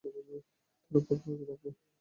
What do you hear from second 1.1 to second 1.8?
নজর রাখবে।